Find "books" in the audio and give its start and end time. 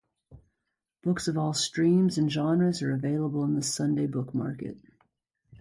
1.03-1.27